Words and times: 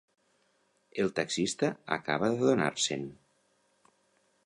El 1.03 1.13
taxista 1.19 1.71
acaba 1.99 2.33
d'adonar-se'n. 2.35 3.07